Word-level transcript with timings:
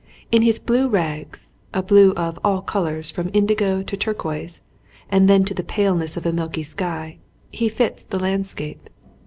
In 0.31 0.41
his 0.41 0.57
blue 0.57 0.87
rags, 0.89 1.53
a 1.75 1.83
blue 1.83 2.11
of 2.15 2.39
all 2.43 2.63
colours 2.63 3.11
from 3.11 3.29
indigo 3.33 3.83
to 3.83 3.95
turquoise 3.95 4.63
and 5.11 5.29
then 5.29 5.45
to 5.45 5.53
the 5.53 5.61
paleness 5.63 6.17
of 6.17 6.25
a 6.25 6.31
milky 6.33 6.63
sky, 6.63 7.19
he 7.51 7.69
fits 7.69 8.03
the 8.03 8.17
landscape. 8.17 8.89